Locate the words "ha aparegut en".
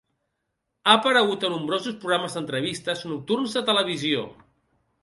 0.85-1.53